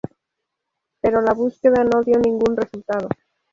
Pero 0.99 1.21
la 1.21 1.35
búsqueda 1.35 1.83
no 1.83 2.01
dio 2.01 2.17
ningún 2.17 2.57
resultado. 2.57 3.07